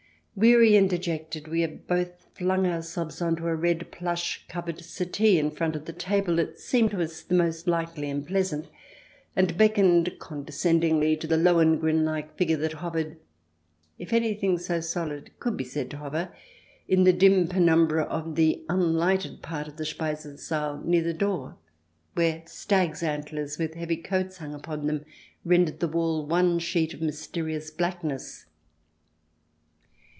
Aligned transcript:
Weary 0.33 0.75
and 0.75 0.89
dejected, 0.89 1.47
we 1.49 1.61
had 1.61 1.85
both 1.85 2.25
flung 2.33 2.65
ourselves 2.65 3.21
on 3.21 3.35
to 3.35 3.47
a 3.47 3.51
CH. 3.51 3.51
x] 3.59 3.61
WAITERS 3.61 3.81
AND 3.81 3.91
POLICEMEN 3.91 4.47
143 4.47 4.47
red 4.47 4.47
plush 4.47 4.47
covered 4.47 4.79
settee 4.81 5.37
in 5.37 5.51
front 5.51 5.75
of 5.75 5.87
a 5.87 5.93
table 5.93 6.35
that 6.37 6.59
seemed 6.59 6.91
to 6.91 7.01
us 7.01 7.21
the 7.21 7.35
most 7.35 7.67
likely 7.67 8.09
and 8.09 8.25
pleasant, 8.25 8.67
and 9.35 9.55
beckoned 9.57 10.11
condescendingly 10.17 11.15
to 11.17 11.27
the 11.27 11.37
Lohengrin 11.37 12.03
like 12.05 12.35
figure 12.37 12.57
that 12.57 12.73
hovered— 12.81 13.17
if 13.99 14.13
anything 14.13 14.57
so 14.57 14.79
solid 14.79 15.29
could 15.39 15.57
be 15.57 15.65
said 15.65 15.91
to 15.91 15.97
hover— 15.97 16.29
in 16.87 17.03
the 17.03 17.13
dim 17.13 17.47
penumbra 17.47 18.03
of 18.03 18.35
the 18.35 18.63
unlighted 18.67 19.43
part 19.43 19.67
of 19.67 19.75
the 19.77 19.83
Speisesaal 19.85 20.83
near 20.83 21.03
the 21.03 21.13
door, 21.13 21.57
where 22.15 22.41
stag's 22.47 23.03
antlers, 23.03 23.59
with 23.59 23.75
heavy 23.75 23.97
coats 23.97 24.37
hung 24.37 24.55
upon 24.55 24.87
them, 24.87 25.05
rendered 25.45 25.81
the 25.81 25.89
wall 25.89 26.25
one 26.25 26.57
sheet 26.57 26.95
of 26.95 27.01
mysterious 27.01 27.69
blackness. 27.69 28.45